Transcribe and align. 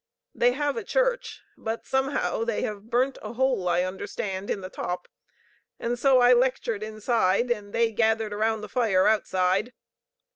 They 0.33 0.53
have 0.53 0.77
a 0.77 0.83
church; 0.83 1.43
but 1.55 1.85
somehow 1.85 2.43
they 2.43 2.63
have 2.63 2.89
burnt 2.89 3.19
a 3.21 3.33
hole, 3.33 3.69
I 3.69 3.83
understand, 3.83 4.49
in 4.49 4.61
the 4.61 4.69
top, 4.71 5.07
and 5.79 5.99
so 5.99 6.21
I 6.21 6.33
lectured 6.33 6.81
inside, 6.81 7.51
and 7.51 7.71
they 7.71 7.91
gathered 7.91 8.33
around 8.33 8.61
the 8.61 8.67
fire 8.67 9.05
outside. 9.05 9.73